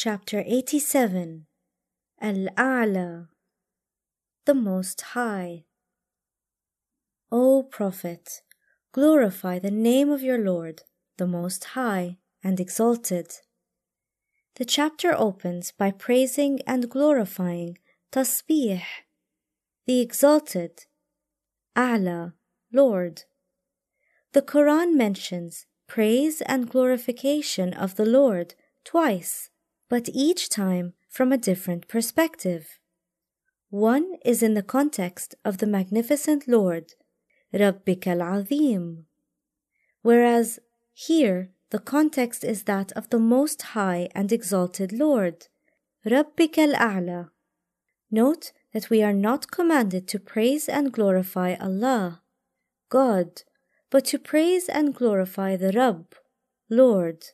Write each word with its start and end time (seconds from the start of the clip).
Chapter 0.00 0.44
87 0.46 1.46
Al-A'la 2.20 3.26
The 4.44 4.54
Most 4.54 5.00
High 5.00 5.64
O 7.32 7.64
Prophet, 7.64 8.42
glorify 8.92 9.58
the 9.58 9.72
name 9.72 10.08
of 10.08 10.22
your 10.22 10.38
Lord, 10.38 10.82
the 11.16 11.26
Most 11.26 11.64
High 11.74 12.18
and 12.44 12.60
Exalted. 12.60 13.40
The 14.54 14.64
chapter 14.64 15.12
opens 15.18 15.72
by 15.72 15.90
praising 15.90 16.60
and 16.64 16.88
glorifying 16.88 17.78
Tasbih, 18.12 18.84
the 19.84 20.00
Exalted, 20.00 20.86
A'la, 21.74 22.34
Lord. 22.72 23.24
The 24.32 24.42
Quran 24.42 24.94
mentions 24.94 25.66
praise 25.88 26.40
and 26.42 26.70
glorification 26.70 27.74
of 27.74 27.96
the 27.96 28.06
Lord 28.06 28.54
twice, 28.84 29.50
but 29.88 30.08
each 30.12 30.48
time 30.48 30.94
from 31.08 31.32
a 31.32 31.38
different 31.38 31.88
perspective. 31.88 32.78
One 33.70 34.14
is 34.24 34.42
in 34.42 34.54
the 34.54 34.62
context 34.62 35.34
of 35.44 35.58
the 35.58 35.66
magnificent 35.66 36.48
Lord, 36.48 36.94
Rabbik 37.52 38.06
al-Azim, 38.06 39.06
whereas 40.02 40.58
here 40.92 41.50
the 41.70 41.78
context 41.78 42.44
is 42.44 42.62
that 42.64 42.92
of 42.92 43.10
the 43.10 43.18
Most 43.18 43.60
High 43.62 44.08
and 44.14 44.32
Exalted 44.32 44.92
Lord, 44.92 45.48
Rabbik 46.06 46.56
al-A'la. 46.56 47.30
Note 48.10 48.52
that 48.72 48.88
we 48.88 49.02
are 49.02 49.12
not 49.12 49.50
commanded 49.50 50.08
to 50.08 50.18
praise 50.18 50.68
and 50.68 50.92
glorify 50.92 51.54
Allah, 51.60 52.22
God, 52.88 53.42
but 53.90 54.06
to 54.06 54.18
praise 54.18 54.68
and 54.68 54.94
glorify 54.94 55.56
the 55.56 55.72
Rabb, 55.72 56.14
Lord. 56.70 57.24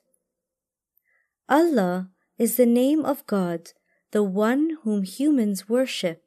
Allah 1.49 2.11
is 2.39 2.57
the 2.57 2.67
name 2.67 3.05
of 3.05 3.27
God, 3.27 3.73
the 4.11 4.23
one 4.23 4.79
whom 4.83 5.03
humans 5.03 5.69
worship, 5.69 6.25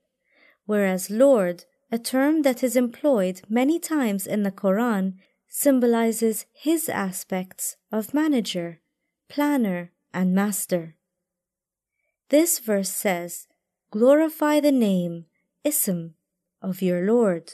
whereas 0.66 1.10
Lord, 1.10 1.66
a 1.92 1.98
term 1.98 2.42
that 2.42 2.64
is 2.64 2.76
employed 2.76 3.42
many 3.48 3.80
times 3.80 4.28
in 4.28 4.44
the 4.44 4.52
Quran, 4.52 5.14
symbolizes 5.48 6.46
his 6.54 6.90
aspects 6.90 7.78
of 7.92 8.14
manager, 8.14 8.82
planner, 9.30 9.92
and 10.14 10.34
master. 10.34 10.96
This 12.30 12.60
verse 12.60 12.90
says, 12.90 13.48
Glorify 13.92 14.60
the 14.60 14.72
name, 14.72 15.26
ism, 15.64 16.16
of 16.62 16.82
your 16.82 17.06
Lord. 17.06 17.54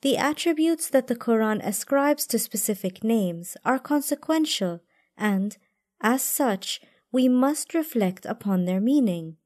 The 0.00 0.16
attributes 0.16 0.88
that 0.88 1.08
the 1.08 1.16
Quran 1.16 1.60
ascribes 1.62 2.26
to 2.28 2.38
specific 2.38 3.04
names 3.04 3.56
are 3.64 3.78
consequential 3.78 4.80
and, 5.18 5.58
as 6.00 6.22
such, 6.22 6.80
we 7.12 7.28
must 7.28 7.74
reflect 7.74 8.24
upon 8.26 8.64
their 8.64 8.80
meaning. 8.80 9.36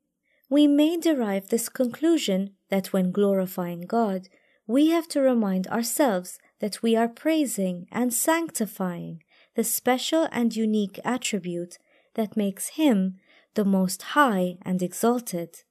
We 0.51 0.67
may 0.67 0.97
derive 0.97 1.49
this 1.49 1.69
conclusion 1.69 2.51
that 2.69 2.93
when 2.93 3.11
glorifying 3.11 3.83
God, 3.83 4.29
we 4.67 4.89
have 4.89 5.09
to 5.09 5.21
remind 5.21 5.67
ourselves 5.67 6.39
that 6.61 6.83
we 6.83 6.97
are 6.97 7.09
praising 7.09 7.87
and 7.91 8.13
sanctifying 8.13 9.23
the 9.55 9.65
special 9.65 10.29
and 10.33 10.55
unique 10.55 10.99
attribute 11.05 11.79
that 12.15 12.37
makes 12.37 12.69
Him 12.69 13.17
the 13.55 13.65
Most 13.65 14.03
High 14.03 14.57
and 14.63 14.83
Exalted. 14.83 15.63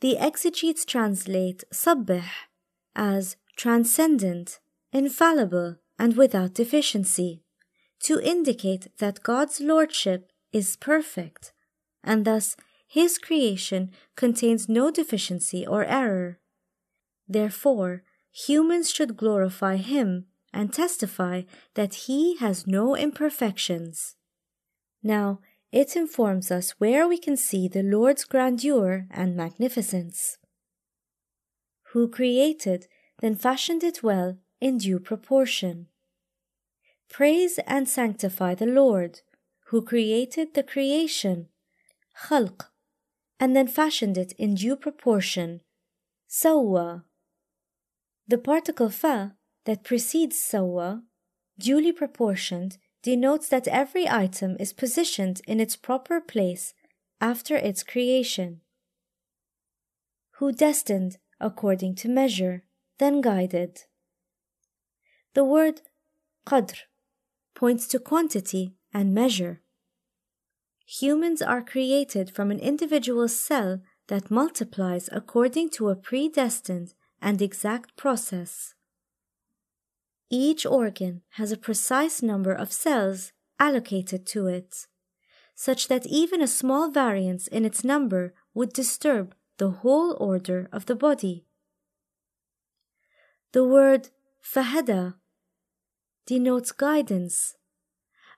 The 0.00 0.18
exegetes 0.18 0.84
translate 0.84 1.64
Sabbih 1.72 2.24
as 2.96 3.36
transcendent, 3.56 4.58
infallible, 4.92 5.76
and 5.98 6.16
without 6.16 6.54
deficiency, 6.54 7.44
to 8.00 8.20
indicate 8.20 8.88
that 8.98 9.22
God's 9.22 9.60
Lordship 9.60 10.31
is 10.52 10.76
perfect, 10.76 11.52
and 12.04 12.24
thus 12.24 12.56
His 12.86 13.18
creation 13.18 13.90
contains 14.16 14.68
no 14.68 14.90
deficiency 14.90 15.66
or 15.66 15.84
error. 15.84 16.38
Therefore, 17.28 18.02
humans 18.32 18.90
should 18.90 19.16
glorify 19.16 19.76
Him 19.76 20.26
and 20.52 20.72
testify 20.72 21.42
that 21.74 21.94
He 22.06 22.36
has 22.36 22.66
no 22.66 22.94
imperfections. 22.94 24.16
Now, 25.02 25.40
it 25.72 25.96
informs 25.96 26.50
us 26.50 26.72
where 26.78 27.08
we 27.08 27.16
can 27.16 27.36
see 27.36 27.66
the 27.66 27.82
Lord's 27.82 28.24
grandeur 28.24 29.06
and 29.10 29.34
magnificence. 29.34 30.36
Who 31.92 32.08
created 32.08 32.86
then 33.20 33.36
fashioned 33.36 33.82
it 33.82 34.02
well 34.02 34.36
in 34.60 34.78
due 34.78 34.98
proportion. 34.98 35.86
Praise 37.08 37.58
and 37.66 37.88
sanctify 37.88 38.54
the 38.54 38.66
Lord, 38.66 39.20
who 39.72 39.80
created 39.80 40.52
the 40.52 40.62
creation, 40.62 41.48
khalq, 42.28 42.66
and 43.40 43.56
then 43.56 43.66
fashioned 43.66 44.18
it 44.18 44.32
in 44.32 44.54
due 44.54 44.76
proportion, 44.76 45.62
sawwa. 46.28 47.04
The 48.28 48.36
particle 48.36 48.90
fa 48.90 49.34
that 49.64 49.82
precedes 49.82 50.36
sawwa, 50.36 51.04
duly 51.58 51.90
proportioned, 51.90 52.76
denotes 53.02 53.48
that 53.48 53.66
every 53.66 54.06
item 54.06 54.58
is 54.60 54.74
positioned 54.74 55.40
in 55.48 55.58
its 55.58 55.74
proper 55.74 56.20
place 56.20 56.74
after 57.18 57.56
its 57.56 57.82
creation. 57.82 58.60
Who 60.32 60.52
destined 60.52 61.16
according 61.40 61.94
to 61.94 62.10
measure 62.10 62.64
then 62.98 63.22
guided. 63.22 63.84
The 65.32 65.44
word 65.44 65.80
qadr 66.46 66.76
points 67.54 67.86
to 67.88 67.98
quantity 67.98 68.74
and 68.92 69.14
measure. 69.14 69.61
Humans 71.00 71.40
are 71.40 71.62
created 71.62 72.34
from 72.34 72.50
an 72.50 72.58
individual 72.58 73.26
cell 73.26 73.80
that 74.08 74.30
multiplies 74.30 75.08
according 75.10 75.70
to 75.70 75.88
a 75.88 75.96
predestined 75.96 76.92
and 77.22 77.40
exact 77.40 77.96
process. 77.96 78.74
Each 80.28 80.66
organ 80.66 81.22
has 81.36 81.50
a 81.50 81.56
precise 81.56 82.22
number 82.22 82.52
of 82.52 82.72
cells 82.72 83.32
allocated 83.58 84.26
to 84.26 84.48
it, 84.48 84.86
such 85.54 85.88
that 85.88 86.06
even 86.06 86.42
a 86.42 86.46
small 86.46 86.90
variance 86.90 87.46
in 87.46 87.64
its 87.64 87.82
number 87.82 88.34
would 88.52 88.74
disturb 88.74 89.34
the 89.56 89.70
whole 89.70 90.14
order 90.20 90.68
of 90.72 90.84
the 90.84 90.96
body. 90.96 91.46
The 93.52 93.64
word 93.64 94.10
fahada 94.44 95.14
denotes 96.26 96.70
guidance, 96.72 97.54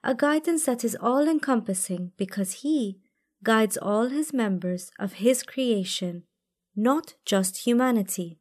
a 0.05 0.13
guidance 0.13 0.65
that 0.65 0.83
is 0.83 0.95
all 1.01 1.27
encompassing 1.27 2.11
because 2.15 2.61
He 2.61 2.99
guides 3.43 3.75
all 3.75 4.09
His 4.09 4.31
members 4.31 4.91
of 4.99 5.13
His 5.13 5.41
creation, 5.41 6.23
not 6.75 7.15
just 7.25 7.65
humanity. 7.65 8.39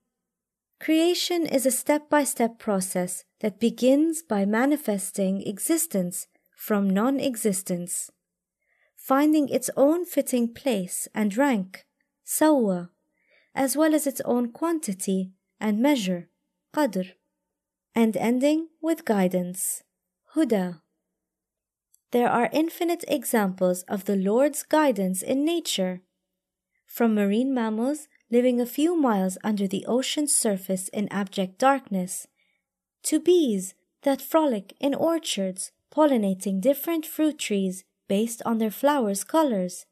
Creation 0.78 1.46
is 1.46 1.64
a 1.64 1.70
step 1.70 2.10
by 2.10 2.22
step 2.22 2.58
process 2.58 3.24
that 3.40 3.58
begins 3.58 4.22
by 4.22 4.44
manifesting 4.44 5.40
existence 5.46 6.26
from 6.54 6.90
non 6.90 7.18
existence, 7.18 8.10
finding 8.94 9.48
its 9.48 9.70
own 9.74 10.04
fitting 10.04 10.52
place 10.52 11.08
and 11.14 11.34
rank, 11.34 11.86
sawa, 12.24 12.90
as 13.54 13.74
well 13.74 13.94
as 13.94 14.06
its 14.06 14.20
own 14.26 14.52
quantity 14.52 15.32
and 15.58 15.78
measure 15.80 16.28
qadr, 16.74 17.12
and 17.94 18.16
ending 18.18 18.68
with 18.82 19.06
guidance, 19.06 19.82
huda. 20.34 20.83
There 22.14 22.30
are 22.30 22.48
infinite 22.52 23.04
examples 23.08 23.82
of 23.88 24.04
the 24.04 24.14
Lord's 24.14 24.62
guidance 24.62 25.20
in 25.20 25.44
nature, 25.44 26.02
from 26.86 27.12
marine 27.12 27.52
mammals 27.52 28.06
living 28.30 28.60
a 28.60 28.66
few 28.66 28.94
miles 28.94 29.36
under 29.42 29.66
the 29.66 29.84
ocean's 29.86 30.32
surface 30.32 30.86
in 30.90 31.08
abject 31.08 31.58
darkness, 31.58 32.28
to 33.02 33.18
bees 33.18 33.74
that 34.02 34.22
frolic 34.22 34.74
in 34.78 34.94
orchards 34.94 35.72
pollinating 35.92 36.60
different 36.60 37.04
fruit 37.04 37.36
trees 37.36 37.82
based 38.06 38.40
on 38.46 38.58
their 38.58 38.70
flowers' 38.70 39.24
colors, 39.24 39.84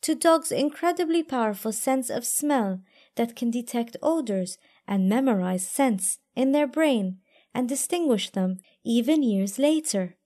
to 0.00 0.16
dogs' 0.16 0.50
incredibly 0.50 1.22
powerful 1.22 1.70
sense 1.70 2.10
of 2.10 2.26
smell 2.26 2.80
that 3.14 3.36
can 3.36 3.48
detect 3.48 3.96
odors 4.02 4.58
and 4.88 5.08
memorize 5.08 5.68
scents 5.68 6.18
in 6.34 6.50
their 6.50 6.66
brain 6.66 7.20
and 7.54 7.68
distinguish 7.68 8.30
them 8.30 8.56
even 8.82 9.22
years 9.22 9.56
later. 9.56 10.16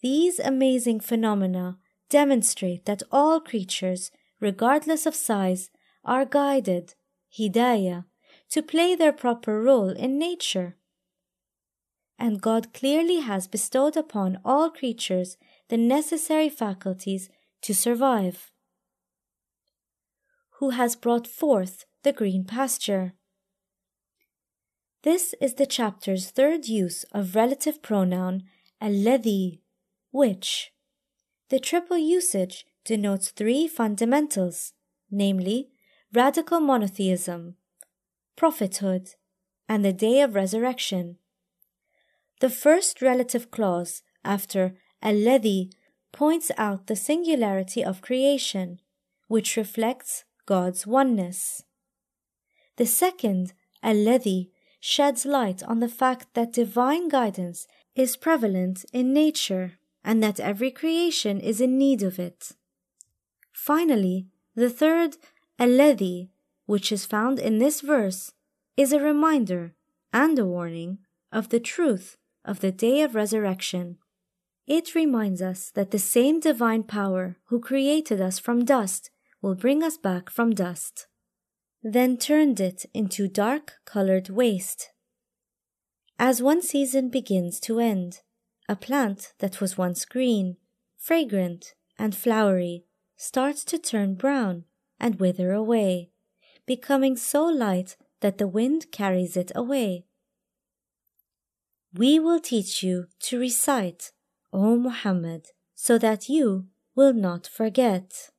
These 0.00 0.38
amazing 0.38 1.00
phenomena 1.00 1.78
demonstrate 2.08 2.84
that 2.86 3.02
all 3.10 3.40
creatures, 3.40 4.10
regardless 4.40 5.06
of 5.06 5.14
size, 5.14 5.70
are 6.04 6.24
guided, 6.24 6.94
hidayah, 7.36 8.04
to 8.50 8.62
play 8.62 8.94
their 8.94 9.12
proper 9.12 9.60
role 9.62 9.90
in 9.90 10.18
nature. 10.18 10.76
And 12.18 12.40
God 12.40 12.72
clearly 12.72 13.20
has 13.20 13.46
bestowed 13.46 13.96
upon 13.96 14.40
all 14.44 14.70
creatures 14.70 15.36
the 15.68 15.76
necessary 15.76 16.48
faculties 16.48 17.28
to 17.62 17.74
survive. 17.74 18.50
Who 20.58 20.70
has 20.70 20.96
brought 20.96 21.26
forth 21.26 21.84
the 22.02 22.12
green 22.12 22.44
pasture? 22.44 23.14
This 25.02 25.34
is 25.40 25.54
the 25.54 25.66
chapter's 25.66 26.30
third 26.30 26.66
use 26.66 27.04
of 27.12 27.36
relative 27.36 27.82
pronoun 27.82 28.44
alladhi, 28.82 29.60
which. 30.18 30.72
The 31.48 31.60
triple 31.60 31.96
usage 31.96 32.66
denotes 32.84 33.30
three 33.30 33.68
fundamentals, 33.68 34.72
namely 35.12 35.68
radical 36.12 36.58
monotheism, 36.58 37.54
prophethood, 38.34 39.10
and 39.68 39.84
the 39.84 39.92
day 39.92 40.20
of 40.20 40.34
resurrection. 40.34 41.18
The 42.40 42.50
first 42.50 43.00
relative 43.00 43.52
clause 43.52 44.02
after 44.24 44.74
alladhi 45.04 45.70
points 46.10 46.50
out 46.58 46.88
the 46.88 46.96
singularity 46.96 47.84
of 47.84 48.02
creation, 48.02 48.80
which 49.28 49.56
reflects 49.56 50.24
God's 50.46 50.84
oneness. 50.84 51.62
The 52.76 52.86
second, 52.86 53.52
alladhi, 53.84 54.50
sheds 54.80 55.24
light 55.24 55.62
on 55.62 55.78
the 55.78 55.94
fact 56.02 56.34
that 56.34 56.52
divine 56.52 57.08
guidance 57.08 57.68
is 57.94 58.16
prevalent 58.16 58.84
in 58.92 59.12
nature 59.12 59.78
and 60.04 60.22
that 60.22 60.40
every 60.40 60.70
creation 60.70 61.40
is 61.40 61.60
in 61.60 61.78
need 61.78 62.02
of 62.02 62.18
it. 62.18 62.52
Finally, 63.52 64.26
the 64.54 64.70
third, 64.70 65.16
alladhi, 65.58 66.28
which 66.66 66.92
is 66.92 67.04
found 67.04 67.38
in 67.38 67.58
this 67.58 67.80
verse, 67.80 68.32
is 68.76 68.92
a 68.92 69.00
reminder 69.00 69.74
and 70.12 70.38
a 70.38 70.46
warning 70.46 70.98
of 71.32 71.48
the 71.48 71.60
truth 71.60 72.16
of 72.44 72.60
the 72.60 72.72
day 72.72 73.02
of 73.02 73.14
resurrection. 73.14 73.98
It 74.66 74.94
reminds 74.94 75.42
us 75.42 75.70
that 75.70 75.90
the 75.90 75.98
same 75.98 76.40
divine 76.40 76.82
power 76.82 77.36
who 77.46 77.60
created 77.60 78.20
us 78.20 78.38
from 78.38 78.64
dust 78.64 79.10
will 79.40 79.54
bring 79.54 79.82
us 79.82 79.96
back 79.96 80.30
from 80.30 80.54
dust. 80.54 81.06
Then 81.82 82.16
turned 82.16 82.60
it 82.60 82.84
into 82.92 83.28
dark 83.28 83.74
colored 83.84 84.28
waste. 84.28 84.90
As 86.18 86.42
one 86.42 86.62
season 86.62 87.08
begins 87.08 87.60
to 87.60 87.78
end, 87.78 88.20
a 88.68 88.76
plant 88.76 89.32
that 89.38 89.60
was 89.60 89.78
once 89.78 90.04
green, 90.04 90.56
fragrant, 90.96 91.74
and 91.98 92.14
flowery 92.14 92.84
starts 93.16 93.64
to 93.64 93.78
turn 93.78 94.14
brown 94.14 94.64
and 95.00 95.18
wither 95.18 95.52
away, 95.52 96.10
becoming 96.66 97.16
so 97.16 97.44
light 97.44 97.96
that 98.20 98.38
the 98.38 98.48
wind 98.48 98.90
carries 98.90 99.36
it 99.36 99.50
away. 99.54 100.04
We 101.94 102.18
will 102.18 102.40
teach 102.40 102.82
you 102.82 103.06
to 103.20 103.38
recite, 103.38 104.12
O 104.52 104.76
Muhammad, 104.76 105.48
so 105.74 105.96
that 105.98 106.28
you 106.28 106.66
will 106.94 107.14
not 107.14 107.46
forget. 107.46 108.30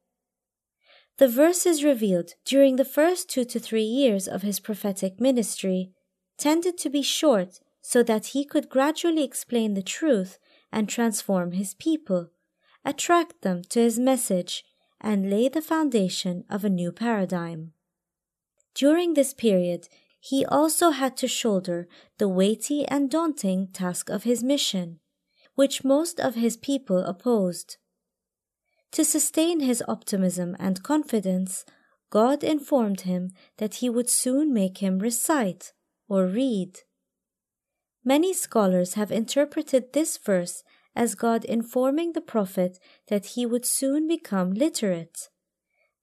The 1.17 1.27
verses 1.27 1.83
revealed 1.83 2.31
during 2.45 2.75
the 2.75 2.85
first 2.85 3.29
two 3.29 3.43
to 3.45 3.59
three 3.59 3.83
years 3.83 4.27
of 4.27 4.41
his 4.41 4.59
prophetic 4.59 5.19
ministry 5.19 5.91
tended 6.37 6.77
to 6.77 6.89
be 6.89 7.01
short 7.01 7.59
so 7.81 8.03
that 8.03 8.27
he 8.27 8.45
could 8.45 8.69
gradually 8.69 9.23
explain 9.23 9.73
the 9.73 9.81
truth 9.81 10.37
and 10.71 10.87
transform 10.87 11.53
his 11.53 11.73
people, 11.73 12.29
attract 12.85 13.41
them 13.41 13.61
to 13.69 13.79
his 13.79 13.97
message, 13.97 14.63
and 15.01 15.29
lay 15.29 15.47
the 15.47 15.61
foundation 15.61 16.43
of 16.49 16.63
a 16.63 16.69
new 16.69 16.91
paradigm. 16.91 17.71
During 18.73 19.13
this 19.13 19.33
period, 19.33 19.87
he 20.19 20.45
also 20.45 20.89
had 20.91 21.15
to 21.17 21.27
shoulder 21.27 21.87
the 22.17 22.27
weighty 22.27 22.85
and 22.87 23.09
daunting 23.09 23.67
task 23.67 24.09
of 24.09 24.23
his 24.23 24.43
mission, 24.43 24.99
which 25.55 25.83
most 25.83 26.19
of 26.19 26.35
his 26.35 26.57
people 26.57 26.99
opposed. 26.99 27.77
To 28.91 29.05
sustain 29.05 29.61
his 29.61 29.83
optimism 29.87 30.55
and 30.59 30.83
confidence, 30.83 31.63
God 32.09 32.43
informed 32.43 33.01
him 33.01 33.31
that 33.57 33.75
he 33.75 33.89
would 33.89 34.09
soon 34.09 34.53
make 34.53 34.79
him 34.79 34.99
recite 34.99 35.73
or 36.07 36.25
read. 36.25 36.79
Many 38.03 38.33
scholars 38.33 38.93
have 38.93 39.11
interpreted 39.11 39.93
this 39.93 40.17
verse 40.17 40.63
as 40.95 41.15
God 41.15 41.45
informing 41.45 42.13
the 42.13 42.21
prophet 42.21 42.79
that 43.07 43.27
he 43.27 43.45
would 43.45 43.65
soon 43.65 44.07
become 44.07 44.53
literate. 44.53 45.29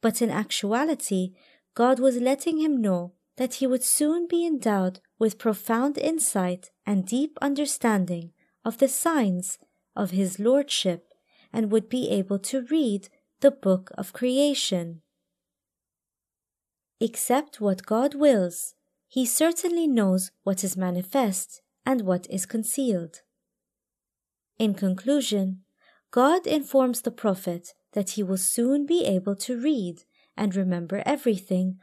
But 0.01 0.21
in 0.21 0.31
actuality, 0.31 1.33
God 1.75 1.99
was 1.99 2.19
letting 2.19 2.59
him 2.59 2.81
know 2.81 3.15
that 3.37 3.55
he 3.55 3.67
would 3.67 3.83
soon 3.83 4.27
be 4.27 4.47
endowed 4.47 5.01
with 5.19 5.39
profound 5.39 5.99
insight 5.99 6.71
and 6.87 7.07
deep 7.07 7.39
understanding 7.43 8.33
of 8.65 8.79
the 8.79 8.89
signs 8.89 9.59
of 9.95 10.11
his 10.11 10.39
lordship 10.39 11.09
and 11.53 11.71
would 11.71 11.89
be 11.89 12.11
able 12.11 12.39
to 12.39 12.67
read 12.71 13.09
the 13.41 13.51
book 13.51 13.91
of 13.97 14.13
creation. 14.13 15.03
Except 17.01 17.61
what 17.61 17.87
God 17.87 18.15
wills, 18.15 18.75
he 19.09 19.27
certainly 19.27 19.87
knows 19.87 20.31
what 20.45 20.65
is 20.65 20.77
manifest 20.77 21.63
and 21.87 22.03
what 22.03 22.27
is 22.29 22.45
concealed. 22.45 23.23
In 24.59 24.75
conclusion, 24.75 25.63
God 26.11 26.47
informs 26.47 27.03
the 27.03 27.11
prophet 27.11 27.73
that 27.93 28.11
he 28.11 28.23
will 28.23 28.37
soon 28.37 28.85
be 28.85 29.05
able 29.05 29.37
to 29.37 29.59
read 29.59 30.03
and 30.37 30.55
remember 30.55 31.03
everything 31.07 31.79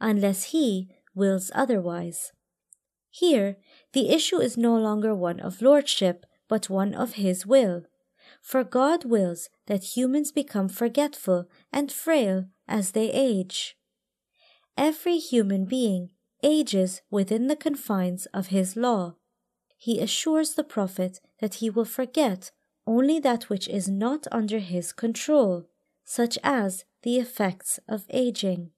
unless 0.00 0.44
he 0.44 0.90
wills 1.14 1.50
otherwise. 1.54 2.32
Here, 3.10 3.56
the 3.92 4.10
issue 4.10 4.38
is 4.38 4.58
no 4.58 4.76
longer 4.76 5.14
one 5.14 5.40
of 5.40 5.62
lordship, 5.62 6.26
but 6.48 6.68
one 6.68 6.94
of 6.94 7.14
his 7.14 7.46
will. 7.46 7.84
For 8.42 8.62
God 8.62 9.04
wills 9.04 9.48
that 9.66 9.96
humans 9.96 10.32
become 10.32 10.68
forgetful 10.68 11.48
and 11.72 11.90
frail 11.90 12.46
as 12.68 12.90
they 12.90 13.10
age. 13.10 13.76
Every 14.76 15.18
human 15.18 15.64
being 15.64 16.10
ages 16.42 17.00
within 17.10 17.46
the 17.46 17.56
confines 17.56 18.26
of 18.26 18.48
his 18.48 18.76
law. 18.76 19.16
He 19.76 20.00
assures 20.00 20.54
the 20.54 20.64
prophet 20.64 21.20
that 21.40 21.54
he 21.54 21.70
will 21.70 21.84
forget 21.84 22.50
only 22.86 23.18
that 23.20 23.48
which 23.48 23.68
is 23.68 23.88
not 23.88 24.26
under 24.30 24.58
his 24.58 24.92
control, 24.92 25.68
such 26.04 26.38
as 26.42 26.84
the 27.02 27.18
effects 27.18 27.80
of 27.88 28.04
aging. 28.10 28.70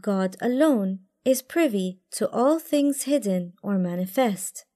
God 0.00 0.36
alone 0.40 1.00
is 1.24 1.42
privy 1.42 2.00
to 2.12 2.28
all 2.30 2.58
things 2.58 3.04
hidden 3.04 3.54
or 3.62 3.78
manifest, 3.78 4.66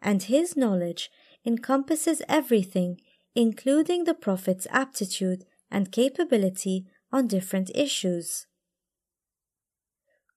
and 0.00 0.24
his 0.24 0.56
knowledge 0.56 1.10
encompasses 1.44 2.22
everything, 2.28 3.00
including 3.34 4.04
the 4.04 4.14
prophet's 4.14 4.66
aptitude 4.70 5.44
and 5.70 5.92
capability 5.92 6.86
on 7.12 7.28
different 7.28 7.70
issues. 7.74 8.46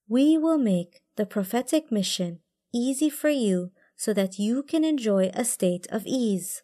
We 0.07 0.37
will 0.37 0.59
make 0.59 1.01
the 1.15 1.25
prophetic 1.25 1.91
mission 1.91 2.39
easy 2.71 3.09
for 3.09 3.29
you 3.29 3.71
so 3.95 4.13
that 4.13 4.39
you 4.39 4.63
can 4.63 4.83
enjoy 4.83 5.31
a 5.33 5.45
state 5.45 5.87
of 5.89 6.05
ease. 6.05 6.63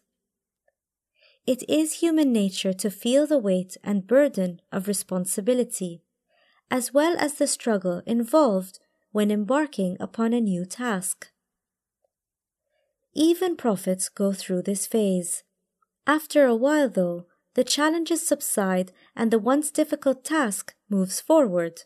It 1.46 1.68
is 1.68 1.94
human 1.94 2.32
nature 2.32 2.72
to 2.72 2.90
feel 2.90 3.26
the 3.26 3.38
weight 3.38 3.76
and 3.82 4.06
burden 4.06 4.60
of 4.70 4.86
responsibility, 4.86 6.02
as 6.70 6.94
well 6.94 7.16
as 7.18 7.34
the 7.34 7.46
struggle 7.46 8.02
involved 8.06 8.78
when 9.10 9.30
embarking 9.30 9.96
upon 9.98 10.32
a 10.32 10.40
new 10.40 10.64
task. 10.64 11.32
Even 13.14 13.56
prophets 13.56 14.08
go 14.08 14.32
through 14.32 14.62
this 14.62 14.86
phase. 14.86 15.42
After 16.06 16.46
a 16.46 16.54
while, 16.54 16.88
though, 16.88 17.26
the 17.54 17.64
challenges 17.64 18.26
subside 18.26 18.92
and 19.14 19.30
the 19.30 19.38
once 19.38 19.70
difficult 19.70 20.24
task 20.24 20.74
moves 20.88 21.20
forward. 21.20 21.82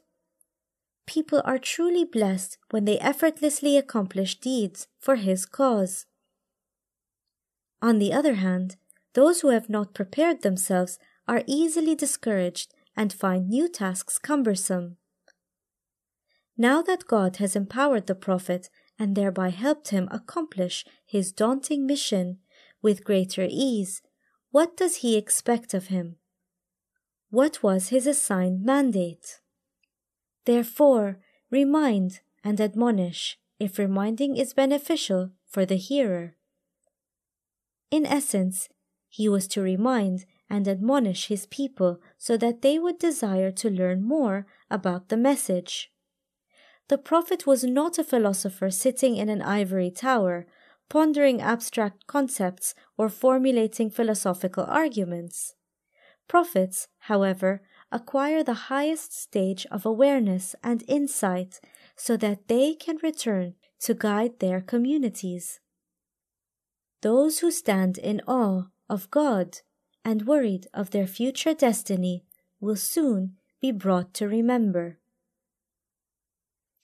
People 1.07 1.41
are 1.45 1.59
truly 1.59 2.05
blessed 2.05 2.59
when 2.71 2.85
they 2.85 2.99
effortlessly 2.99 3.77
accomplish 3.77 4.39
deeds 4.41 4.89
for 4.99 5.17
His 5.17 5.47
cause. 5.47 6.07
On 7.81 7.99
the 7.99 8.13
other 8.13 8.35
hand, 8.35 8.77
those 9.15 9.41
who 9.41 9.49
have 9.49 9.69
not 9.69 9.95
prepared 9.95 10.43
themselves 10.43 10.99
are 11.29 11.43
easily 11.47 11.95
discouraged 11.95 12.75
and 12.97 13.13
find 13.13 13.49
new 13.49 13.69
tasks 13.69 14.19
cumbersome. 14.19 14.97
Now 16.57 16.83
that 16.83 17.07
God 17.07 17.37
has 17.37 17.55
empowered 17.55 18.07
the 18.07 18.15
prophet 18.15 18.69
and 18.99 19.15
thereby 19.15 19.51
helped 19.51 19.91
him 19.91 20.09
accomplish 20.11 20.85
his 21.05 21.33
daunting 21.33 21.87
mission 21.87 22.39
with 22.83 23.05
greater 23.05 23.47
ease, 23.49 24.03
what 24.51 24.77
does 24.77 24.97
he 24.97 25.17
expect 25.17 25.75
of 25.75 25.89
him? 25.89 26.17
What 27.31 27.63
was 27.63 27.89
his 27.89 28.07
assigned 28.07 28.65
mandate? 28.65 29.41
Therefore, 30.47 31.19
remind 31.51 32.21
and 32.43 32.61
admonish 32.61 33.39
if 33.59 33.79
reminding 33.79 34.37
is 34.37 34.55
beneficial 34.55 35.31
for 35.47 35.67
the 35.67 35.77
hearer. 35.77 36.37
In 37.91 38.07
essence, 38.07 38.69
he 39.09 39.29
was 39.29 39.49
to 39.49 39.61
remind 39.61 40.25
and 40.49 40.69
admonish 40.69 41.27
his 41.27 41.47
people 41.47 42.01
so 42.17 42.37
that 42.37 42.63
they 42.63 42.79
would 42.79 42.99
desire 42.99 43.51
to 43.51 43.71
learn 43.71 44.03
more 44.03 44.47
about 44.71 45.09
the 45.09 45.17
message. 45.17 45.91
The 46.89 46.99
Prophet 46.99 47.47
was 47.47 47.65
not 47.65 47.99
a 47.99 48.05
philosopher 48.05 48.71
sitting 48.71 49.17
in 49.17 49.29
an 49.29 49.43
ivory 49.43 49.91
tower, 49.91 50.47
pondering 50.89 51.41
abstract 51.41 52.07
concepts 52.07 52.75
or 52.97 53.09
formulating 53.09 53.91
philosophical 53.91 54.65
arguments. 54.69 55.55
Prophets, 56.29 56.87
however, 57.11 57.63
acquire 57.93 58.43
the 58.43 58.69
highest 58.71 59.17
stage 59.17 59.67
of 59.71 59.87
awareness 59.87 60.55
and 60.63 60.83
insight 60.89 61.61
so 61.97 62.17
that 62.17 62.49
they 62.49 62.75
can 62.75 62.99
return 63.03 63.55
to 63.81 63.95
guide 63.95 64.39
their 64.39 64.61
communities. 64.61 65.61
Those 67.03 67.39
who 67.41 67.51
stand 67.51 67.99
in 67.99 68.21
awe 68.27 68.65
of 68.89 69.11
God 69.11 69.59
and 70.05 70.27
worried 70.27 70.67
of 70.73 70.91
their 70.91 71.07
future 71.07 71.55
destiny 71.55 72.25
will 72.61 72.77
soon 72.77 73.37
be 73.61 73.73
brought 73.73 74.15
to 74.15 74.29
remember. 74.29 74.99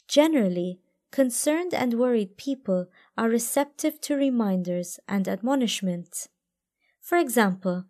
Generally, 0.09 0.81
concerned 1.11 1.73
and 1.75 1.95
worried 1.95 2.37
people 2.37 2.87
are 3.17 3.29
receptive 3.29 4.01
to 4.01 4.15
reminders 4.15 4.99
and 5.09 5.29
admonishment. 5.29 6.29
For 7.01 7.19
example, 7.19 7.85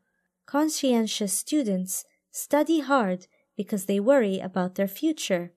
conscientious 0.47 1.33
students 1.33 2.04
study 2.33 2.81
hard 2.81 3.29
because 3.57 3.85
they 3.85 4.01
worry 4.01 4.41
about 4.41 4.75
their 4.75 4.89
future. 4.89 5.53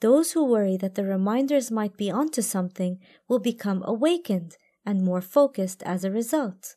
Those 0.00 0.32
who 0.32 0.44
worry 0.44 0.76
that 0.76 0.96
the 0.96 1.04
reminders 1.04 1.70
might 1.70 1.96
be 1.96 2.10
onto 2.10 2.42
something 2.42 2.98
will 3.28 3.38
become 3.38 3.82
awakened 3.86 4.56
and 4.84 5.02
more 5.02 5.22
focused 5.22 5.82
as 5.84 6.04
a 6.04 6.10
result. 6.10 6.76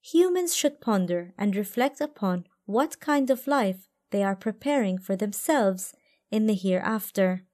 Humans 0.00 0.56
should 0.56 0.80
ponder 0.80 1.32
and 1.38 1.54
reflect 1.54 2.00
upon 2.00 2.46
what 2.64 2.98
kind 2.98 3.30
of 3.30 3.46
life 3.46 3.88
they 4.10 4.24
are 4.24 4.34
preparing 4.34 4.98
for 4.98 5.14
themselves 5.14 5.94
in 6.30 6.46
the 6.46 6.54
hereafter. 6.54 7.44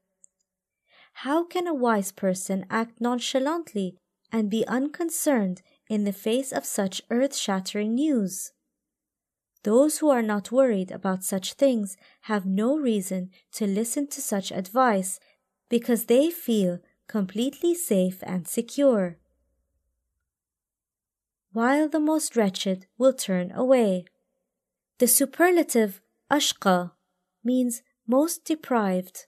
How 1.25 1.45
can 1.45 1.67
a 1.67 1.75
wise 1.75 2.13
person 2.13 2.65
act 2.71 3.01
nonchalantly 3.01 3.99
and 4.33 4.49
be 4.49 4.67
unconcerned 4.67 5.63
in 5.91 6.05
the 6.05 6.13
face 6.13 6.53
of 6.53 6.65
such 6.65 7.03
earth 7.11 7.37
shattering 7.37 7.95
news? 7.95 8.53
Those 9.65 9.99
who 9.99 10.09
are 10.11 10.23
not 10.23 10.53
worried 10.53 10.91
about 10.91 11.25
such 11.25 11.55
things 11.55 11.97
have 12.23 12.47
no 12.47 12.77
reason 12.77 13.31
to 13.53 13.67
listen 13.67 14.07
to 14.09 14.21
such 14.21 14.53
advice 14.53 15.19
because 15.69 16.07
they 16.07 16.31
feel 16.31 16.79
completely 17.09 17.75
safe 17.75 18.19
and 18.23 18.47
secure. 18.47 19.19
While 21.53 21.89
the 21.89 22.01
most 22.01 22.37
wretched 22.37 22.87
will 22.99 23.15
turn 23.15 23.51
away. 23.53 24.05
The 24.99 25.07
superlative 25.07 26.01
ashqa 26.31 26.93
means 27.43 27.83
most 28.07 28.45
deprived. 28.45 29.27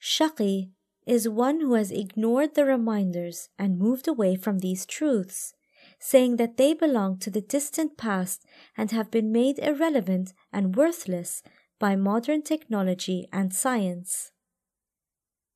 Shaqi 0.00 0.70
is 1.06 1.28
one 1.28 1.60
who 1.60 1.74
has 1.74 1.90
ignored 1.90 2.54
the 2.54 2.64
reminders 2.64 3.50
and 3.58 3.78
moved 3.78 4.08
away 4.08 4.36
from 4.36 4.58
these 4.58 4.86
truths, 4.86 5.54
saying 5.98 6.36
that 6.36 6.56
they 6.56 6.74
belong 6.74 7.18
to 7.18 7.30
the 7.30 7.40
distant 7.40 7.96
past 7.96 8.44
and 8.76 8.90
have 8.90 9.10
been 9.10 9.32
made 9.32 9.58
irrelevant 9.58 10.32
and 10.52 10.76
worthless 10.76 11.42
by 11.78 11.96
modern 11.96 12.42
technology 12.42 13.28
and 13.32 13.52
science. 13.52 14.30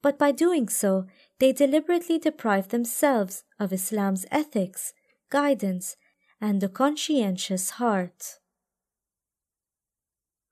But 0.03 0.19
by 0.19 0.33
doing 0.33 0.69
so, 0.69 1.07
they 1.39 1.53
deliberately 1.53 2.19
deprive 2.19 2.69
themselves 2.69 3.45
of 3.59 3.73
Islam's 3.73 4.27
ethics, 4.31 4.93
guidance, 5.31 5.97
and 6.41 6.63
a 6.63 6.69
conscientious 6.69 7.71
heart. 7.71 8.39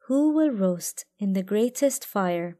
Who 0.06 0.32
will 0.32 0.50
roast 0.50 1.04
in 1.18 1.32
the 1.32 1.42
greatest 1.42 2.04
fire? 2.04 2.58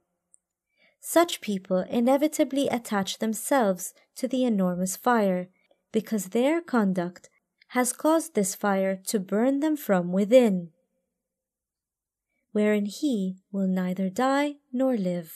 Such 1.01 1.41
people 1.41 1.85
inevitably 1.89 2.67
attach 2.69 3.19
themselves 3.19 3.95
to 4.17 4.27
the 4.27 4.45
enormous 4.45 4.97
fire 4.97 5.49
because 5.97 6.27
their 6.27 6.61
conduct 6.61 7.31
has 7.69 7.91
caused 7.91 8.35
this 8.35 8.55
fire 8.55 9.01
to 9.07 9.19
burn 9.19 9.61
them 9.61 9.75
from 9.75 10.13
within, 10.13 10.69
wherein 12.53 12.85
he 12.85 13.39
will 13.51 13.67
neither 13.67 14.11
die 14.11 14.57
nor 14.71 14.95
live. 14.95 15.33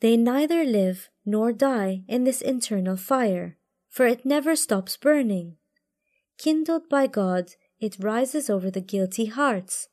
They 0.00 0.18
neither 0.18 0.66
live 0.66 1.08
nor 1.24 1.50
die 1.50 2.02
in 2.06 2.24
this 2.24 2.42
internal 2.42 2.98
fire, 2.98 3.56
for 3.88 4.06
it 4.06 4.26
never 4.26 4.54
stops 4.54 4.98
burning. 4.98 5.56
Kindled 6.36 6.90
by 6.90 7.06
God, 7.06 7.52
it 7.80 7.96
rises 7.98 8.50
over 8.50 8.70
the 8.70 8.82
guilty 8.82 9.24
hearts. 9.40 9.88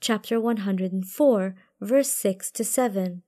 Chapter 0.00 0.38
104, 0.38 1.54
verse 1.80 2.10
6 2.10 2.50
to 2.50 2.62
7. 2.62 3.22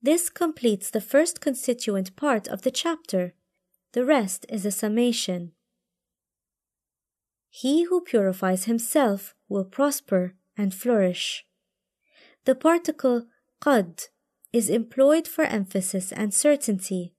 This 0.00 0.30
completes 0.30 0.88
the 0.88 1.02
first 1.02 1.42
constituent 1.42 2.16
part 2.16 2.48
of 2.48 2.62
the 2.62 2.70
chapter. 2.70 3.34
The 3.94 4.04
rest 4.04 4.44
is 4.48 4.66
a 4.66 4.72
summation. 4.72 5.52
He 7.48 7.84
who 7.84 8.00
purifies 8.00 8.64
himself 8.64 9.36
will 9.48 9.64
prosper 9.64 10.34
and 10.58 10.74
flourish. 10.74 11.46
The 12.44 12.56
particle 12.56 13.26
qad 13.62 14.08
is 14.52 14.68
employed 14.68 15.28
for 15.28 15.44
emphasis 15.44 16.10
and 16.10 16.34
certainty. 16.34 17.14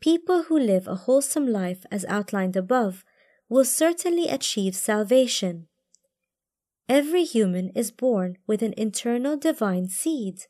People 0.00 0.44
who 0.44 0.56
live 0.56 0.86
a 0.86 0.94
wholesome 0.94 1.48
life 1.48 1.84
as 1.90 2.04
outlined 2.04 2.54
above 2.54 3.04
will 3.48 3.64
certainly 3.64 4.28
achieve 4.28 4.76
salvation. 4.76 5.66
Every 6.88 7.24
human 7.24 7.70
is 7.70 7.90
born 7.90 8.38
with 8.46 8.62
an 8.62 8.74
internal 8.76 9.36
divine 9.36 9.88
seed 9.88 10.42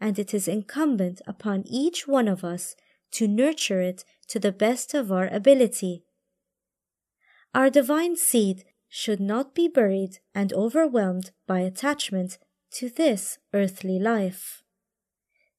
and 0.00 0.18
it 0.18 0.34
is 0.34 0.48
incumbent 0.48 1.22
upon 1.28 1.62
each 1.64 2.08
one 2.08 2.26
of 2.26 2.42
us 2.42 2.74
to 3.12 3.28
nurture 3.28 3.80
it 3.80 4.04
to 4.28 4.38
the 4.38 4.52
best 4.52 4.94
of 4.94 5.12
our 5.12 5.28
ability. 5.28 6.04
Our 7.54 7.70
divine 7.70 8.16
seed 8.16 8.64
should 8.88 9.20
not 9.20 9.54
be 9.54 9.68
buried 9.68 10.18
and 10.34 10.52
overwhelmed 10.52 11.30
by 11.46 11.60
attachment 11.60 12.38
to 12.72 12.88
this 12.88 13.38
earthly 13.52 13.98
life. 13.98 14.62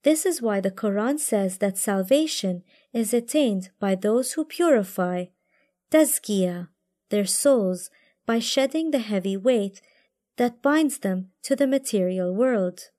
This 0.04 0.26
is 0.26 0.42
why 0.42 0.62
the 0.62 0.72
Quran 0.72 1.20
says 1.20 1.58
that 1.58 1.78
salvation 1.78 2.64
is 2.94 3.14
attained 3.14 3.72
by 3.80 3.96
those 3.96 4.34
who 4.34 4.46
purify, 4.46 5.26
tazkiyah, 5.92 6.70
their 7.10 7.26
souls 7.26 7.90
by 8.26 8.40
shedding 8.40 8.92
the 8.92 9.00
heavy 9.00 9.36
weight 9.36 9.82
that 10.38 10.62
binds 10.62 11.00
them 11.00 11.32
to 11.44 11.56
the 11.56 11.68
material 11.68 12.34
world. 12.34 12.90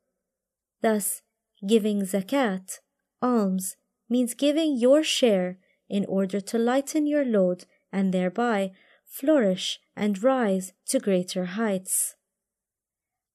Thus, 0.82 1.22
Giving 1.66 2.02
zakat, 2.02 2.78
alms, 3.20 3.76
means 4.08 4.34
giving 4.34 4.76
your 4.76 5.02
share 5.02 5.58
in 5.88 6.04
order 6.06 6.40
to 6.40 6.58
lighten 6.58 7.06
your 7.06 7.24
load 7.24 7.64
and 7.92 8.12
thereby 8.12 8.72
flourish 9.04 9.80
and 9.96 10.22
rise 10.22 10.72
to 10.86 10.98
greater 10.98 11.44
heights. 11.44 12.16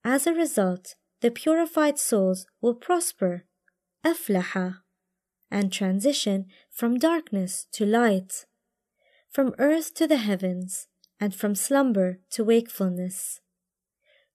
As 0.03 0.27
a 0.27 0.33
result, 0.33 0.95
the 1.21 1.31
purified 1.31 1.97
souls 1.97 2.45
will 2.61 2.75
prosper, 2.75 3.45
aflaha, 4.05 4.79
and 5.49 5.71
transition 5.71 6.45
from 6.69 6.97
darkness 6.97 7.67
to 7.71 7.85
light, 7.85 8.45
from 9.29 9.55
earth 9.57 9.93
to 9.95 10.07
the 10.07 10.17
heavens, 10.17 10.87
and 11.19 11.33
from 11.33 11.55
slumber 11.55 12.19
to 12.31 12.43
wakefulness. 12.43 13.39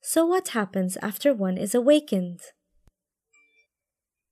So, 0.00 0.24
what 0.24 0.48
happens 0.48 0.96
after 1.02 1.34
one 1.34 1.58
is 1.58 1.74
awakened? 1.74 2.40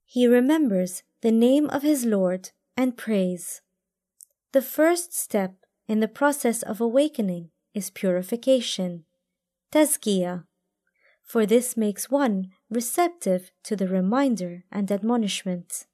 he 0.07 0.27
remembers 0.27 1.03
the 1.27 1.33
name 1.33 1.69
of 1.71 1.83
his 1.83 2.05
Lord 2.05 2.51
and 2.77 2.97
praise. 2.97 3.61
The 4.53 4.63
first 4.63 5.13
step 5.13 5.55
in 5.89 5.99
the 5.99 6.07
process 6.07 6.63
of 6.63 6.81
awakening 6.81 7.51
is 7.75 7.91
purification, 7.91 9.07
tazkiyah, 9.73 10.45
for 11.25 11.45
this 11.45 11.77
makes 11.77 12.09
one 12.09 12.51
receptive 12.71 13.51
to 13.65 13.75
the 13.75 13.89
reminder 13.89 14.63
and 14.71 14.93
admonishment. 14.93 15.89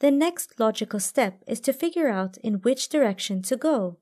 The 0.00 0.10
next 0.10 0.58
logical 0.58 0.98
step 0.98 1.44
is 1.46 1.60
to 1.60 1.72
figure 1.72 2.08
out 2.08 2.36
in 2.38 2.54
which 2.54 2.88
direction 2.88 3.40
to 3.42 3.56
go. 3.56 3.98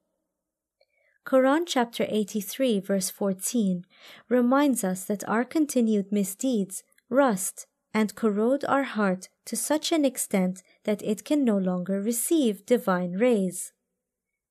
Quran 1.27 1.65
chapter 1.67 2.07
83 2.09 2.81
verse 2.81 3.11
14 3.11 3.85
reminds 4.31 4.83
us 4.83 5.05
that 5.05 5.29
our 5.29 5.45
continued 5.45 6.11
misdeeds 6.11 6.85
rust 7.11 7.67
and 7.93 8.15
corrode 8.15 8.65
our 8.65 8.85
heart 8.85 9.29
to 9.47 9.57
such 9.57 9.93
an 9.93 10.05
extent 10.05 10.63
that 10.85 11.03
it 11.03 11.25
can 11.25 11.45
no 11.45 11.59
longer 11.59 12.01
receive 12.01 12.67
divine 12.67 13.13
rays. 13.13 13.73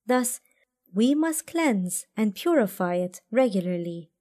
Thus, 0.06 0.40
we 0.94 1.16
must 1.16 1.48
cleanse 1.48 2.06
and 2.18 2.36
purify 2.36 2.96
it 2.96 3.22
regularly. 3.32 4.12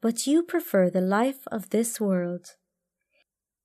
But 0.00 0.26
you 0.26 0.42
prefer 0.42 0.90
the 0.90 1.00
life 1.00 1.46
of 1.50 1.70
this 1.70 1.98
world. 2.00 2.56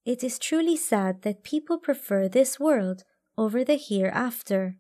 It 0.06 0.24
is 0.24 0.40
truly 0.40 0.78
sad 0.78 1.24
that 1.24 1.44
people 1.44 1.78
prefer 1.78 2.30
this 2.30 2.60
world 2.60 3.04
over 3.38 3.64
the 3.64 3.76
hereafter. 3.76 4.78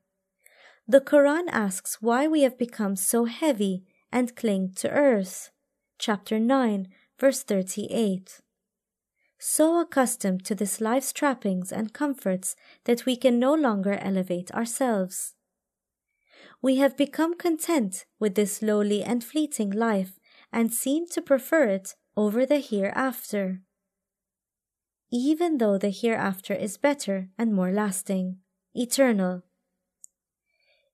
The 0.88 1.02
Quran 1.02 1.48
asks 1.52 2.02
why 2.02 2.28
we 2.28 2.42
have 2.42 2.58
become 2.58 2.96
so 2.96 3.26
heavy 3.26 3.84
and 4.12 4.36
cling 4.36 4.74
to 4.78 4.90
earth. 4.90 5.52
Chapter 6.00 6.40
9, 6.40 6.88
verse 7.20 7.44
38 7.44 8.40
so 9.40 9.80
accustomed 9.80 10.44
to 10.46 10.54
this 10.54 10.82
life's 10.82 11.14
trappings 11.14 11.72
and 11.72 11.94
comforts 11.94 12.56
that 12.84 13.06
we 13.06 13.16
can 13.16 13.40
no 13.40 13.54
longer 13.54 13.94
elevate 13.94 14.52
ourselves. 14.52 15.34
We 16.62 16.76
have 16.76 16.98
become 16.98 17.38
content 17.38 18.06
with 18.20 18.36
this 18.36 18.62
lowly 18.62 19.02
and 19.02 19.24
fleeting 19.24 19.72
life 19.72 20.20
and 20.52 20.74
seem 20.74 21.08
to 21.08 21.22
prefer 21.22 21.70
it 21.70 21.96
over 22.18 22.46
the 22.46 22.60
hereafter. 22.60 23.62
Even 25.10 25.58
though 25.58 25.78
the 25.78 25.90
hereafter 25.90 26.54
is 26.54 26.78
better 26.78 27.30
and 27.38 27.54
more 27.54 27.72
lasting, 27.72 28.40
eternal. 28.76 29.44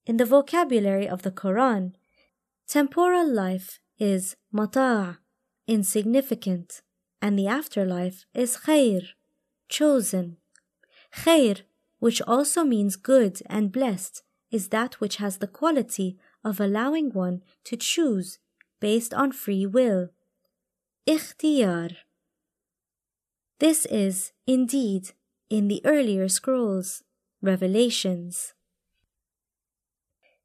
In 0.06 0.18
the 0.18 0.26
vocabulary 0.26 1.10
of 1.10 1.24
the 1.24 1.32
Quran, 1.32 1.94
temporal 2.68 3.28
life 3.28 3.80
is 3.98 4.36
mata', 4.52 5.18
insignificant, 5.68 6.82
and 7.26 7.40
the 7.40 7.48
afterlife 7.48 8.24
is 8.36 8.56
khair, 8.66 9.02
chosen. 9.68 10.38
Khair, 11.12 11.62
which 11.98 12.22
also 12.22 12.64
means 12.64 12.96
good 12.96 13.42
and 13.48 13.72
blessed, 13.72 14.22
is 14.52 14.68
that 14.68 15.02
which 15.02 15.16
has 15.16 15.40
the 15.40 15.48
quality 15.48 16.20
of 16.44 16.60
allowing 16.60 17.10
one 17.10 17.42
to 17.64 17.76
choose 17.76 18.38
based 18.80 19.12
on 19.12 19.32
free 19.32 19.66
will. 19.66 20.10
Ikhtiyar. 21.08 21.96
This 23.58 23.88
is, 23.88 24.32
indeed, 24.46 25.14
in 25.50 25.68
the 25.68 25.82
earlier 25.84 26.28
scrolls, 26.30 27.02
revelations. 27.42 28.54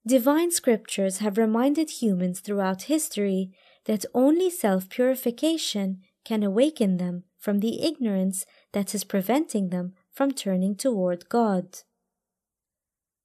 Divine 0.07 0.51
scriptures 0.51 1.19
have 1.19 1.37
reminded 1.37 1.91
humans 2.03 2.41
throughout 2.41 2.85
history 2.85 3.53
that 3.85 4.07
only 4.15 4.49
self 4.49 4.89
purification 4.89 6.01
can 6.31 6.45
awaken 6.45 6.97
them 6.99 7.25
from 7.41 7.59
the 7.59 7.83
ignorance 7.83 8.47
that 8.71 8.95
is 8.95 9.03
preventing 9.03 9.71
them 9.71 9.95
from 10.13 10.31
turning 10.31 10.77
toward 10.77 11.29
God. 11.29 11.79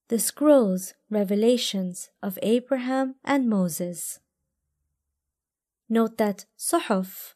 The 0.07 0.17
scrolls, 0.17 0.95
revelations 1.07 2.09
of 2.23 2.39
Abraham 2.41 3.13
and 3.23 3.47
Moses. 3.47 4.21
Note 5.87 6.17
that 6.17 6.45
suhuf, 6.57 7.35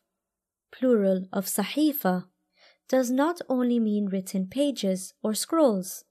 plural 0.72 1.28
of 1.32 1.46
sahifa, 1.46 2.26
does 2.88 3.12
not 3.12 3.40
only 3.48 3.78
mean 3.78 4.08
written 4.08 4.48
pages 4.48 5.14
or 5.22 5.36
scrolls. 5.36 6.04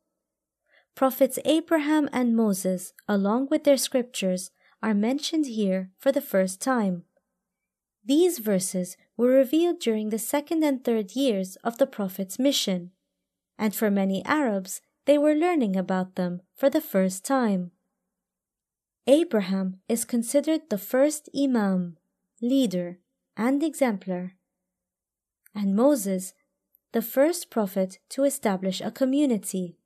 Prophets 0.94 1.40
Abraham 1.44 2.08
and 2.12 2.36
Moses, 2.36 2.92
along 3.08 3.48
with 3.50 3.64
their 3.64 3.76
scriptures, 3.76 4.52
are 4.80 4.94
mentioned 4.94 5.46
here 5.46 5.90
for 5.98 6.12
the 6.12 6.20
first 6.32 6.62
time. 6.62 7.02
These 8.04 8.38
verses 8.38 8.96
were 9.18 9.28
revealed 9.28 9.80
during 9.80 10.08
the 10.08 10.18
second 10.18 10.64
and 10.64 10.82
third 10.82 11.14
years 11.14 11.56
of 11.56 11.76
the 11.76 11.87
Prophet's 11.87 12.38
mission, 12.38 12.92
and 13.58 13.75
for 13.75 13.90
many 13.90 14.25
Arabs, 14.25 14.80
they 15.04 15.18
were 15.18 15.34
learning 15.34 15.76
about 15.76 16.14
them 16.14 16.40
for 16.54 16.70
the 16.70 16.80
first 16.80 17.25
time. 17.25 17.72
Abraham 19.06 19.80
is 19.88 20.04
considered 20.04 20.70
the 20.70 20.78
first 20.78 21.28
Imam, 21.37 21.98
leader, 22.40 23.00
and 23.37 23.62
exemplar, 23.62 24.34
and 25.54 25.75
Moses 25.75 26.32
the 26.92 27.02
first 27.02 27.50
prophet 27.50 27.98
to 28.10 28.25
establish 28.25 28.80
a 28.80 28.90
community, 28.90 29.76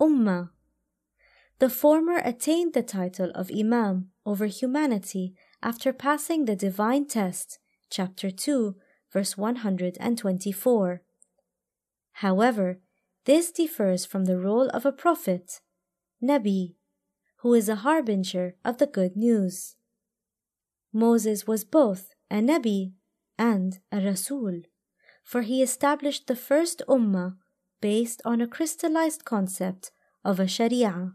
Ummah. 0.00 0.50
The 1.58 1.70
former 1.70 2.18
attained 2.24 2.74
the 2.74 2.82
title 2.82 3.30
of 3.34 3.50
Imam 3.50 4.10
over 4.24 4.46
humanity 4.46 5.34
after 5.62 5.92
passing 5.92 6.44
the 6.44 6.54
divine 6.54 7.06
test, 7.06 7.58
chapter 7.90 8.30
2, 8.30 8.76
verse 9.12 9.36
124. 9.36 11.02
However, 12.12 12.80
this 13.24 13.50
differs 13.52 14.06
from 14.06 14.24
the 14.24 14.38
role 14.38 14.68
of 14.70 14.86
a 14.86 14.92
prophet, 14.92 15.60
Nabi, 16.22 16.74
who 17.38 17.54
is 17.54 17.68
a 17.68 17.76
harbinger 17.76 18.56
of 18.64 18.78
the 18.78 18.86
good 18.86 19.16
news. 19.16 19.76
Moses 20.92 21.46
was 21.46 21.64
both 21.64 22.14
a 22.30 22.36
Nabi 22.36 22.92
and 23.38 23.78
a 23.92 24.00
Rasul 24.00 24.62
for 25.28 25.42
he 25.42 25.62
established 25.62 26.26
the 26.26 26.34
first 26.34 26.80
ummah 26.88 27.36
based 27.82 28.22
on 28.24 28.40
a 28.40 28.46
crystallized 28.46 29.26
concept 29.26 29.90
of 30.24 30.40
a 30.40 30.48
sharia. 30.48 31.12